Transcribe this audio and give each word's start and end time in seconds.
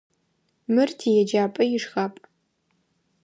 Мыр 0.73 0.89
тиеджапӏэ 0.99 1.63
ишхапӏ. 1.77 2.21